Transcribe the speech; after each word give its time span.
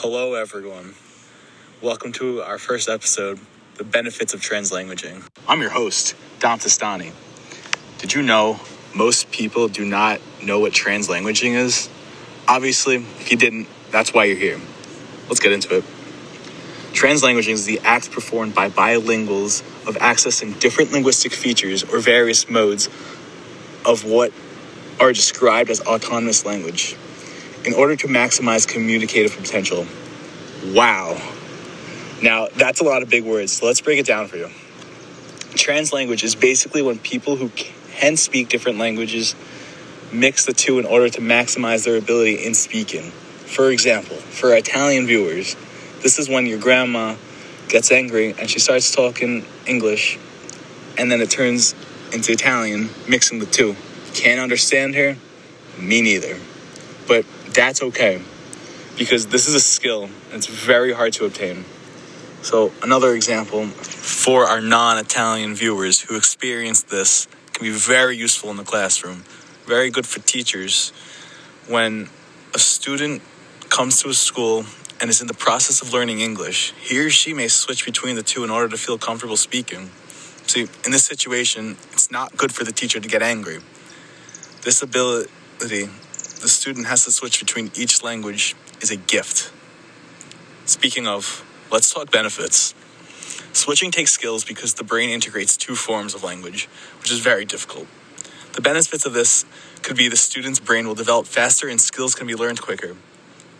Hello, 0.00 0.34
everyone. 0.34 0.94
Welcome 1.82 2.12
to 2.12 2.40
our 2.42 2.56
first 2.56 2.88
episode, 2.88 3.40
The 3.78 3.82
Benefits 3.82 4.32
of 4.32 4.40
Translanguaging. 4.40 5.24
I'm 5.48 5.60
your 5.60 5.70
host, 5.70 6.14
Dom 6.38 6.60
Tostani. 6.60 7.10
Did 7.98 8.14
you 8.14 8.22
know 8.22 8.60
most 8.94 9.32
people 9.32 9.66
do 9.66 9.84
not 9.84 10.20
know 10.40 10.60
what 10.60 10.72
translanguaging 10.72 11.56
is? 11.56 11.88
Obviously, 12.46 12.94
if 12.94 13.32
you 13.32 13.36
didn't, 13.36 13.66
that's 13.90 14.14
why 14.14 14.26
you're 14.26 14.36
here. 14.36 14.60
Let's 15.26 15.40
get 15.40 15.50
into 15.50 15.78
it. 15.78 15.84
Translanguaging 16.92 17.54
is 17.54 17.64
the 17.66 17.80
act 17.80 18.12
performed 18.12 18.54
by 18.54 18.70
bilinguals 18.70 19.62
of 19.88 19.96
accessing 19.96 20.60
different 20.60 20.92
linguistic 20.92 21.32
features 21.32 21.82
or 21.82 21.98
various 21.98 22.48
modes 22.48 22.86
of 23.84 24.04
what 24.04 24.32
are 25.00 25.12
described 25.12 25.70
as 25.70 25.80
autonomous 25.80 26.46
language 26.46 26.94
in 27.64 27.74
order 27.74 27.96
to 27.96 28.06
maximize 28.06 28.66
communicative 28.66 29.36
potential. 29.36 29.86
Wow. 30.66 31.20
Now, 32.22 32.48
that's 32.48 32.80
a 32.80 32.84
lot 32.84 33.02
of 33.02 33.08
big 33.08 33.24
words, 33.24 33.52
so 33.52 33.66
let's 33.66 33.80
break 33.80 33.98
it 33.98 34.06
down 34.06 34.26
for 34.28 34.36
you. 34.36 34.48
Translanguage 35.54 36.24
is 36.24 36.34
basically 36.34 36.82
when 36.82 36.98
people 36.98 37.36
who 37.36 37.50
can 37.50 38.16
speak 38.16 38.48
different 38.48 38.78
languages 38.78 39.34
mix 40.12 40.46
the 40.46 40.52
two 40.52 40.78
in 40.78 40.86
order 40.86 41.08
to 41.08 41.20
maximize 41.20 41.84
their 41.84 41.96
ability 41.96 42.44
in 42.44 42.54
speaking. 42.54 43.10
For 43.10 43.70
example, 43.70 44.16
for 44.16 44.54
Italian 44.54 45.06
viewers, 45.06 45.56
this 46.02 46.18
is 46.18 46.28
when 46.28 46.46
your 46.46 46.58
grandma 46.58 47.16
gets 47.68 47.90
angry 47.90 48.34
and 48.38 48.48
she 48.48 48.58
starts 48.58 48.94
talking 48.94 49.44
English 49.66 50.18
and 50.96 51.10
then 51.10 51.20
it 51.20 51.30
turns 51.30 51.74
into 52.12 52.32
Italian, 52.32 52.90
mixing 53.08 53.38
the 53.38 53.46
two. 53.46 53.76
Can't 54.14 54.40
understand 54.40 54.94
her? 54.94 55.16
Me 55.78 56.00
neither. 56.02 56.38
But 57.06 57.24
that's 57.58 57.82
okay 57.82 58.22
because 58.96 59.26
this 59.26 59.48
is 59.48 59.54
a 59.54 59.60
skill 59.60 60.04
and 60.04 60.34
it's 60.34 60.46
very 60.46 60.92
hard 60.92 61.12
to 61.12 61.24
obtain. 61.24 61.64
So, 62.40 62.70
another 62.84 63.14
example 63.14 63.66
for 63.66 64.44
our 64.44 64.60
non 64.60 64.96
Italian 64.96 65.56
viewers 65.56 66.00
who 66.00 66.16
experience 66.16 66.82
this 66.82 67.26
can 67.52 67.66
be 67.66 67.72
very 67.72 68.16
useful 68.16 68.50
in 68.50 68.56
the 68.56 68.62
classroom, 68.62 69.24
very 69.66 69.90
good 69.90 70.06
for 70.06 70.20
teachers 70.20 70.92
when 71.66 72.08
a 72.54 72.60
student 72.60 73.22
comes 73.70 74.00
to 74.02 74.08
a 74.08 74.14
school 74.14 74.64
and 75.00 75.10
is 75.10 75.20
in 75.20 75.26
the 75.26 75.34
process 75.34 75.82
of 75.82 75.92
learning 75.92 76.20
English, 76.20 76.72
he 76.78 77.04
or 77.04 77.10
she 77.10 77.34
may 77.34 77.48
switch 77.48 77.84
between 77.84 78.14
the 78.14 78.22
two 78.22 78.44
in 78.44 78.50
order 78.50 78.68
to 78.68 78.76
feel 78.76 78.98
comfortable 78.98 79.36
speaking. 79.36 79.90
See, 80.46 80.68
in 80.84 80.92
this 80.92 81.04
situation, 81.04 81.76
it's 81.92 82.10
not 82.10 82.36
good 82.36 82.52
for 82.52 82.62
the 82.62 82.72
teacher 82.72 83.00
to 83.00 83.08
get 83.08 83.20
angry. 83.20 83.58
This 84.62 84.80
ability, 84.80 85.88
the 86.40 86.48
student 86.48 86.86
has 86.86 87.04
to 87.04 87.10
switch 87.10 87.40
between 87.40 87.70
each 87.74 88.02
language, 88.02 88.54
is 88.80 88.90
a 88.90 88.96
gift. 88.96 89.52
Speaking 90.64 91.06
of, 91.06 91.44
let's 91.70 91.92
talk 91.92 92.10
benefits. 92.10 92.74
Switching 93.52 93.90
takes 93.90 94.12
skills 94.12 94.44
because 94.44 94.74
the 94.74 94.84
brain 94.84 95.10
integrates 95.10 95.56
two 95.56 95.74
forms 95.74 96.14
of 96.14 96.22
language, 96.22 96.68
which 97.00 97.10
is 97.10 97.20
very 97.20 97.44
difficult. 97.44 97.86
The 98.52 98.60
benefits 98.60 99.04
of 99.06 99.12
this 99.12 99.44
could 99.82 99.96
be 99.96 100.08
the 100.08 100.16
student's 100.16 100.60
brain 100.60 100.86
will 100.86 100.94
develop 100.94 101.26
faster 101.26 101.68
and 101.68 101.80
skills 101.80 102.14
can 102.14 102.26
be 102.26 102.34
learned 102.34 102.60
quicker. 102.60 102.96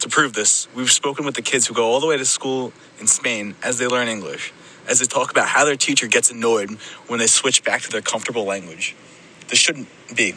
To 0.00 0.08
prove 0.08 0.32
this, 0.32 0.68
we've 0.74 0.90
spoken 0.90 1.24
with 1.24 1.34
the 1.34 1.42
kids 1.42 1.66
who 1.66 1.74
go 1.74 1.84
all 1.86 2.00
the 2.00 2.06
way 2.06 2.16
to 2.16 2.24
school 2.24 2.72
in 3.00 3.06
Spain 3.06 3.56
as 3.62 3.78
they 3.78 3.86
learn 3.86 4.06
English, 4.06 4.52
as 4.88 5.00
they 5.00 5.06
talk 5.06 5.30
about 5.30 5.48
how 5.48 5.64
their 5.64 5.76
teacher 5.76 6.06
gets 6.06 6.30
annoyed 6.30 6.70
when 7.08 7.18
they 7.18 7.26
switch 7.26 7.64
back 7.64 7.82
to 7.82 7.90
their 7.90 8.02
comfortable 8.02 8.44
language. 8.44 8.94
This 9.48 9.58
shouldn't 9.58 9.88
be. 10.14 10.34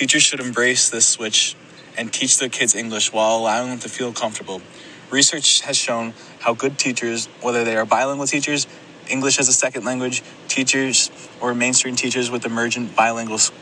Teachers 0.00 0.22
should 0.22 0.40
embrace 0.40 0.88
this 0.88 1.06
switch 1.06 1.54
and 1.98 2.10
teach 2.10 2.38
their 2.38 2.48
kids 2.48 2.74
English 2.74 3.12
while 3.12 3.36
allowing 3.36 3.68
them 3.68 3.78
to 3.80 3.88
feel 3.90 4.14
comfortable. 4.14 4.62
Research 5.10 5.60
has 5.60 5.76
shown 5.76 6.14
how 6.38 6.54
good 6.54 6.78
teachers, 6.78 7.26
whether 7.42 7.64
they 7.64 7.76
are 7.76 7.84
bilingual 7.84 8.26
teachers, 8.26 8.66
English 9.10 9.38
as 9.38 9.46
a 9.46 9.52
second 9.52 9.84
language 9.84 10.22
teachers, 10.48 11.10
or 11.38 11.52
mainstream 11.54 11.96
teachers 11.96 12.30
with 12.30 12.46
emergent 12.46 12.96
bilinguals 12.96 13.52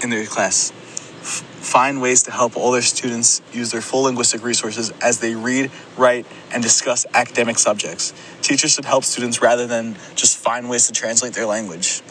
in 0.00 0.10
their 0.10 0.24
class, 0.24 0.70
find 0.70 2.00
ways 2.00 2.22
to 2.22 2.30
help 2.30 2.56
all 2.56 2.70
their 2.70 2.80
students 2.80 3.42
use 3.52 3.72
their 3.72 3.80
full 3.80 4.02
linguistic 4.02 4.44
resources 4.44 4.92
as 5.02 5.18
they 5.18 5.34
read, 5.34 5.68
write, 5.96 6.26
and 6.52 6.62
discuss 6.62 7.06
academic 7.12 7.58
subjects. 7.58 8.12
Teachers 8.40 8.74
should 8.74 8.84
help 8.84 9.02
students 9.02 9.42
rather 9.42 9.66
than 9.66 9.96
just 10.14 10.36
find 10.36 10.70
ways 10.70 10.86
to 10.86 10.92
translate 10.92 11.32
their 11.32 11.46
language. 11.46 12.02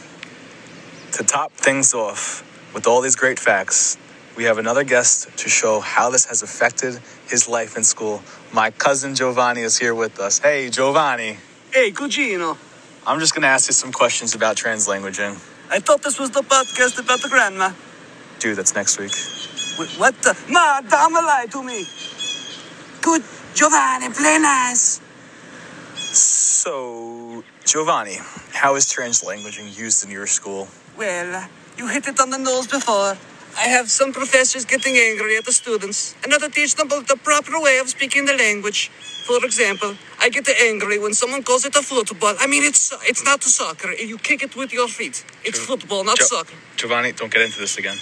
To 1.13 1.23
top 1.23 1.53
things 1.53 1.93
off 1.93 2.43
with 2.77 2.85
all 2.85 3.01
these 3.01 3.15
great 3.15 3.39
facts, 3.39 3.97
we 4.35 4.43
have 4.43 4.59
another 4.59 4.83
guest 4.83 5.35
to 5.35 5.49
show 5.49 5.79
how 5.79 6.11
this 6.11 6.25
has 6.25 6.43
affected 6.43 6.99
his 7.27 7.49
life 7.49 7.75
in 7.75 7.83
school. 7.83 8.21
My 8.53 8.69
cousin 8.69 9.15
Giovanni 9.15 9.61
is 9.61 9.79
here 9.79 9.95
with 9.95 10.19
us. 10.19 10.37
Hey, 10.37 10.69
Giovanni. 10.69 11.39
Hey, 11.73 11.89
cugino. 11.89 12.55
I'm 13.07 13.19
just 13.19 13.33
going 13.33 13.41
to 13.41 13.47
ask 13.47 13.67
you 13.67 13.73
some 13.73 13.91
questions 13.91 14.35
about 14.35 14.57
translanguaging. 14.57 15.33
I 15.71 15.79
thought 15.79 16.03
this 16.03 16.19
was 16.19 16.29
the 16.29 16.41
podcast 16.41 16.99
about 16.99 17.19
the 17.19 17.29
grandma. 17.29 17.71
Dude, 18.37 18.55
that's 18.55 18.75
next 18.75 18.99
week. 18.99 19.13
Wait, 19.79 19.89
what 19.97 20.13
the? 20.21 20.37
Ma, 20.47 20.81
don't 20.81 21.13
lie 21.13 21.47
to 21.49 21.63
me. 21.63 21.83
Good, 23.01 23.23
Giovanni, 23.55 24.13
play 24.13 24.37
nice. 24.37 25.01
So, 26.13 27.43
Giovanni, 27.65 28.17
how 28.53 28.75
is 28.75 28.85
translanguaging 28.85 29.75
used 29.75 30.05
in 30.05 30.11
your 30.11 30.27
school? 30.27 30.67
Well, 30.95 31.49
you 31.77 31.87
hit 31.87 32.07
it 32.07 32.19
on 32.19 32.29
the 32.29 32.37
nose 32.37 32.67
before. 32.67 33.17
I 33.57 33.67
have 33.69 33.89
some 33.89 34.13
professors 34.13 34.65
getting 34.65 34.95
angry 34.97 35.35
at 35.37 35.45
the 35.45 35.51
students 35.51 36.15
and 36.23 36.29
not 36.31 36.41
to 36.41 36.49
teach 36.49 36.75
them 36.75 36.87
about 36.87 37.07
the 37.07 37.17
proper 37.17 37.59
way 37.59 37.79
of 37.79 37.89
speaking 37.89 38.25
the 38.25 38.33
language. 38.35 38.89
For 39.25 39.43
example, 39.43 39.95
I 40.19 40.29
get 40.29 40.47
angry 40.61 40.99
when 40.99 41.13
someone 41.13 41.43
calls 41.43 41.65
it 41.65 41.75
a 41.75 41.81
football. 41.81 42.35
I 42.39 42.47
mean, 42.47 42.63
it's 42.63 42.93
it's 43.03 43.23
not 43.25 43.43
soccer. 43.43 43.91
You 43.93 44.17
kick 44.17 44.43
it 44.43 44.55
with 44.55 44.71
your 44.71 44.87
feet. 44.87 45.25
It's 45.43 45.59
football, 45.59 46.03
not 46.03 46.17
Jo- 46.17 46.25
soccer. 46.25 46.53
Giovanni, 46.77 47.11
don't 47.13 47.31
get 47.33 47.41
into 47.41 47.59
this 47.59 47.77
again. 47.77 47.97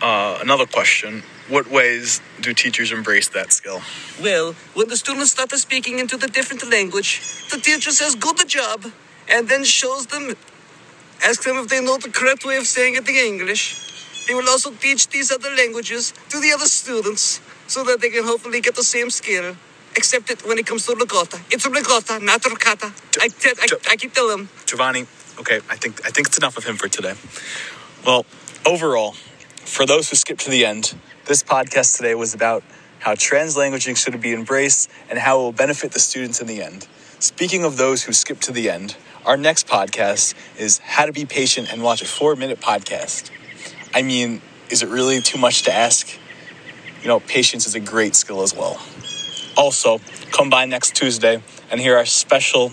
Uh, 0.00 0.38
another 0.40 0.66
question. 0.66 1.22
What 1.48 1.70
ways 1.70 2.22
do 2.40 2.54
teachers 2.54 2.92
embrace 2.92 3.28
that 3.30 3.52
skill? 3.52 3.82
Well, 4.22 4.54
when 4.74 4.88
the 4.88 4.96
students 4.96 5.32
start 5.32 5.50
speaking 5.52 5.98
into 5.98 6.16
the 6.16 6.28
different 6.28 6.62
language, 6.70 7.20
the 7.50 7.58
teacher 7.58 7.90
says 7.90 8.14
good 8.14 8.38
job, 8.48 8.86
and 9.28 9.48
then 9.48 9.64
shows 9.64 10.06
them, 10.06 10.34
asks 11.24 11.44
them 11.44 11.56
if 11.56 11.68
they 11.68 11.80
know 11.80 11.98
the 11.98 12.10
correct 12.10 12.44
way 12.44 12.56
of 12.56 12.66
saying 12.66 12.96
it 12.96 13.08
in 13.08 13.14
English. 13.14 14.26
They 14.26 14.34
will 14.34 14.48
also 14.48 14.70
teach 14.72 15.08
these 15.08 15.30
other 15.30 15.50
languages 15.54 16.12
to 16.28 16.40
the 16.40 16.52
other 16.52 16.66
students 16.66 17.40
so 17.66 17.84
that 17.84 18.00
they 18.00 18.10
can 18.10 18.24
hopefully 18.24 18.60
get 18.60 18.74
the 18.74 18.84
same 18.84 19.10
skill. 19.10 19.56
Except 19.96 20.30
it 20.30 20.46
when 20.46 20.58
it 20.58 20.66
comes 20.66 20.86
to 20.86 20.94
ricotta. 20.94 21.40
It's 21.50 21.66
ricotta, 21.66 22.20
not 22.20 22.44
ricotta. 22.44 22.92
I, 23.20 23.28
te- 23.28 23.58
I, 23.60 23.66
I 23.90 23.96
keep 23.96 24.12
telling 24.14 24.36
them. 24.36 24.48
Giovanni, 24.64 25.04
okay, 25.40 25.60
I 25.68 25.76
think 25.76 26.06
I 26.06 26.10
think 26.10 26.28
it's 26.28 26.38
enough 26.38 26.56
of 26.56 26.64
him 26.64 26.76
for 26.76 26.88
today. 26.88 27.14
Well, 28.06 28.24
overall, 28.64 29.12
for 29.64 29.84
those 29.86 30.08
who 30.08 30.16
skipped 30.16 30.42
to 30.42 30.50
the 30.50 30.64
end, 30.64 30.94
this 31.26 31.42
podcast 31.42 31.96
today 31.96 32.14
was 32.14 32.34
about 32.34 32.62
how 33.00 33.14
translanguaging 33.14 33.96
should 33.96 34.20
be 34.20 34.32
embraced 34.32 34.90
and 35.08 35.18
how 35.18 35.40
it 35.40 35.42
will 35.42 35.52
benefit 35.52 35.90
the 35.92 36.00
students 36.00 36.40
in 36.40 36.46
the 36.46 36.62
end. 36.62 36.86
Speaking 37.18 37.64
of 37.64 37.76
those 37.76 38.04
who 38.04 38.12
skipped 38.12 38.42
to 38.42 38.52
the 38.52 38.70
end, 38.70 38.96
our 39.24 39.36
next 39.36 39.66
podcast 39.66 40.34
is 40.58 40.78
how 40.78 41.06
to 41.06 41.12
be 41.12 41.26
patient 41.26 41.72
and 41.72 41.82
watch 41.82 42.02
a 42.02 42.06
four 42.06 42.36
minute 42.36 42.60
podcast. 42.60 43.30
I 43.94 44.02
mean, 44.02 44.40
is 44.70 44.82
it 44.82 44.88
really 44.88 45.20
too 45.20 45.38
much 45.38 45.62
to 45.62 45.72
ask? 45.72 46.18
You 47.02 47.08
know, 47.08 47.20
patience 47.20 47.66
is 47.66 47.74
a 47.74 47.80
great 47.80 48.14
skill 48.14 48.42
as 48.42 48.54
well. 48.54 48.80
Also, 49.56 50.00
come 50.30 50.50
by 50.50 50.64
next 50.64 50.94
Tuesday 50.94 51.42
and 51.70 51.80
hear 51.80 51.96
our 51.96 52.06
special 52.06 52.72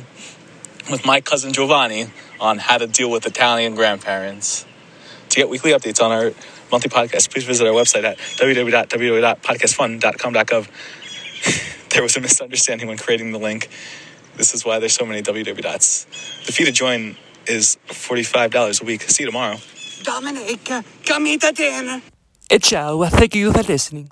with 0.90 1.06
my 1.06 1.22
cousin 1.22 1.54
Giovanni 1.54 2.08
on 2.40 2.60
how 2.60 2.78
to 2.78 2.88
deal 2.88 3.12
with 3.12 3.26
Italian 3.26 3.76
grandparents. 3.76 4.66
To 5.30 5.36
get 5.36 5.50
weekly 5.50 5.72
updates 5.72 6.02
on 6.02 6.12
our 6.12 6.32
monthly 6.72 6.90
podcast, 6.90 7.30
please 7.32 7.44
visit 7.44 7.68
our 7.68 7.74
website 7.74 8.04
at 8.04 8.18
www.podcastfun.com.gov. 8.18 10.70
there 11.90 12.04
was 12.04 12.16
a 12.16 12.22
misunderstanding 12.22 12.88
when 12.88 12.98
creating 12.98 13.32
the 13.32 13.40
link. 13.40 13.68
This 14.38 14.54
is 14.54 14.64
why 14.64 14.80
there's 14.80 14.94
so 14.94 15.06
many 15.06 15.22
www 15.22 15.62
dots. 15.62 16.06
The 16.46 16.52
fee 16.52 16.66
to 16.66 16.72
join 16.72 17.18
is 17.48 17.78
$45 17.88 18.82
a 18.82 18.86
week. 18.86 19.02
See 19.04 19.24
you 19.24 19.28
tomorrow. 19.32 19.58
Dominic, 20.04 20.64
come 21.06 21.28
eat 21.28 21.44
a 21.44 21.52
dinner. 21.52 22.02
E 22.50 22.60
ciao, 22.60 23.04
thank 23.06 23.36
you 23.36 23.52
for 23.52 23.64
listening. 23.64 24.10